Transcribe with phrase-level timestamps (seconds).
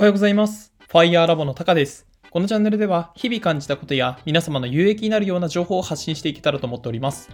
[0.00, 0.72] おはようございます。
[0.88, 2.06] FireLab のタカです。
[2.30, 7.28] このチャンネルでは日々感じたことや皆様の有益になるような情報を発信していけたらと思っております。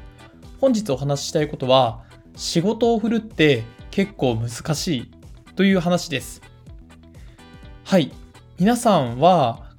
[0.60, 2.02] 本日お話ししたいことは、
[2.34, 5.10] 仕事を振るって結構難しい
[5.54, 6.42] という話です。
[7.84, 8.10] はい。
[8.58, 9.70] 皆さんは、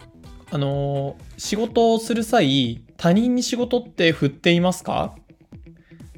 [0.49, 5.13] あのー仕事をする際、他人に仕事って振っていますか？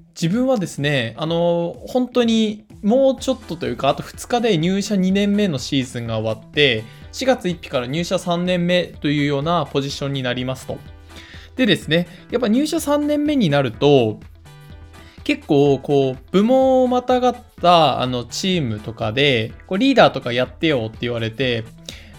[0.09, 10.77] 自分はですね、あのー本当にもうちょっとというか、あと2日で入社2年目のシーズンが終わって、4月1日から入社3年目というようなポジションになりますと。
[11.55, 14.19] でですね、やっぱ入社3年目になると、
[15.23, 21.65] 結構こう部門をまたがったあのチームとかでこうリーダーとかやってよって言われて、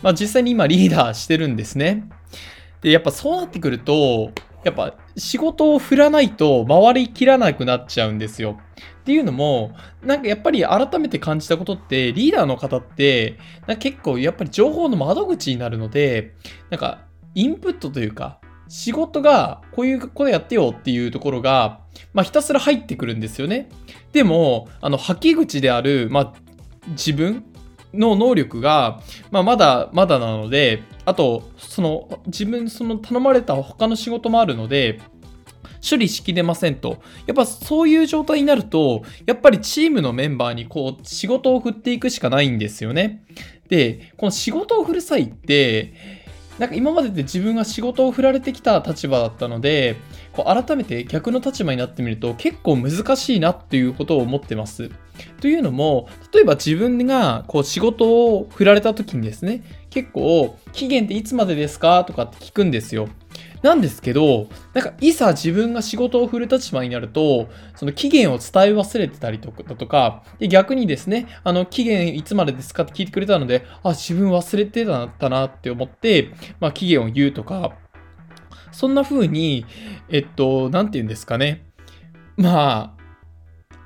[0.01, 2.09] まあ、実際に今リーダーしてるんですね。
[2.83, 4.31] でやっぱそうなってくると
[4.65, 8.59] やっぱ仕事を振らないと回りきらなくなっちゃうんですよ。
[9.01, 16.35] っていうのもなんかやっぱり改めて感じたことってリーダーの方ってなんか結構やっぱり情報の窓口になるので
[16.69, 21.81] なんかインプットというか仕事がこういうことやってよっていうところが、
[22.15, 23.69] まあ、ひたすら入ってくるんですよね。
[24.13, 26.33] でも、あの、吐き口である、まあ、
[26.91, 27.45] 自分
[27.93, 29.01] の能力が、
[29.33, 35.01] まあ、まだまだなので、あと、その、自分、その頼まれた他の仕事もあるので、
[35.89, 37.03] 処理しきれませんと。
[37.27, 43.25] やっぱそういう状態になると、やっぱりチームのメンバーにこう、仕事を振っていくしかないんですよね。
[43.69, 45.95] で、この仕事を振る際って、
[46.61, 49.97] なんか今までで自分が仕事を振られてきた立場だったので、
[50.35, 54.91] こう改めて逆の立場になってみると結構難しいなっていうことを思ってます。
[55.41, 62.05] というのも、例えば自分がこう仕事を振られた時にですね、結構期限っていつまでですか？
[62.05, 63.09] とかって聞くんですよ。
[63.63, 74.87] なんですけど、なんかいざ自分が仕事を振る立場になると、その期限を伝え忘れてたりとかだとか、で逆にですね、あの期限いつまでですかって聞いてくれたので、あ、自分忘れて
[75.19, 77.77] たなって思って、まあ期限を言うとか、
[78.73, 79.67] そんな風に、
[80.09, 81.67] えっと、なんて言うんですかね。
[82.37, 83.00] まあ、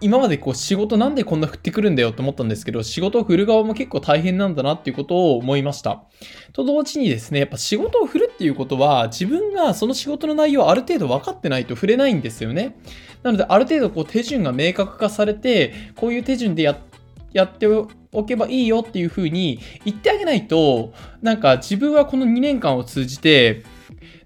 [0.04, 6.02] 今までこう仕事なんでこんな振ってくるんだよと思ったんですけど、仕事を振る側も結構大変なんだなっていうことを思いました。
[6.52, 12.76] と同時にですね、やっぱ仕事を振るっていうことは、自分がその仕事の内容をある程度分かってないと振れないんですよね。
[13.22, 16.76] なので、ある程度こう手順が明確化されて、こういう手順でや
[17.32, 17.88] やってお
[18.24, 20.92] けばいいよっていう風に言ってあげないと、
[21.22, 23.64] なんか自分はこの2年間を通じて、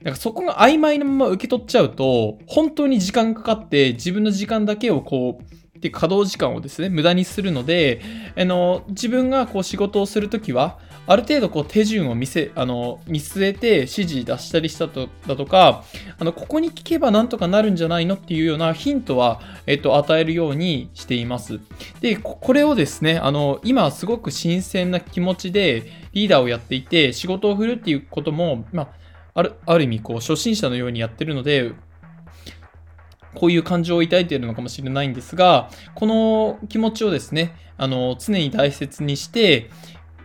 [0.02, 8.00] なんかそこが曖昧なまま受け取っちゃうと、本当に時間かかって自分の時間だけをこう、で稼働時間をですね、無駄にするので、
[8.36, 15.84] あの、自分がこう仕事をするときは、ある程度こう手順を見せ、あの、見据えて指示出したりしたと、だとか、
[16.18, 21.60] あの、ここに聞けばなんとかなるんじゃないのっていうようなヒントは、えっと、与えるようにしています。
[22.00, 28.88] で、ここれをですね、あの、今すごく新鮮な気持ちでリーダーをやっていて、仕事を振るっていうことも、まあ、
[29.38, 31.72] あるある意味こう初心者のようにやってるので
[33.38, 39.70] こういう感情を抱いているのかもしれないんですがこの気持ちをですねあの常に大切にして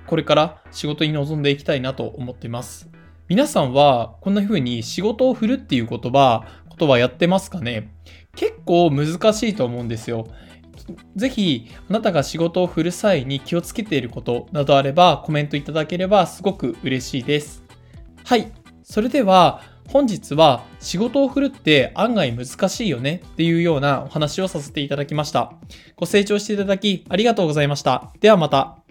[0.07, 2.89] これから仕事に臨んでいきたいなと思っています。
[3.29, 7.93] 皆さんはこんな風に仕事を振るっていう言葉ことはやってますかね？
[8.35, 10.27] 結構難しいと思うんですよ。
[11.15, 17.63] ぜひあなたが仕事を振る際に気をつけていることなどあればコメントいただければすごく嬉しいです。
[18.25, 18.51] はい。
[18.83, 25.53] それでは本日は仕事を振るって案外難しいよねっていうようなお話をさせていただきました。
[25.95, 28.11] ご清聴していただきありがとうございました。
[28.19, 28.82] ではまた。